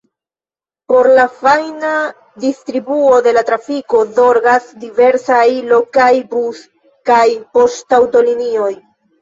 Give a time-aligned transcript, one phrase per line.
[0.91, 1.91] Por la fajna
[2.45, 6.67] distribuo de la trafiko zorgas diversaj lokaj bus-
[7.11, 7.23] kaj
[7.59, 8.75] poŝtaŭtolinioj.